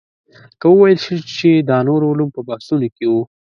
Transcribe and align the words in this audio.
که 0.59 0.65
وویل 0.71 0.97
شي 1.05 1.15
چې 1.35 1.49
دا 1.69 1.77
نور 1.87 2.01
علوم 2.09 2.29
په 2.35 2.41
بحثونو 2.49 2.87
کې 2.95 3.05
وو. 3.11 3.21